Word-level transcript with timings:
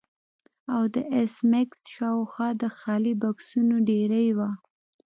او 0.73 0.81
د 0.93 0.95
ایس 1.15 1.35
میکس 1.51 1.79
شاوخوا 1.93 2.49
د 2.61 2.63
خالي 2.77 3.13
بکسونو 3.21 3.75
ډیرۍ 3.89 4.27
وه 4.37 4.49